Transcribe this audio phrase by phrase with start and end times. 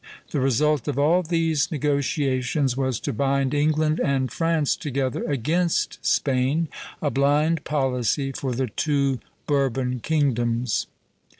[0.31, 6.69] The result of all these negotiations was to bind England and France together against Spain,
[7.03, 10.87] a blind policy for the two Bourbon kingdoms.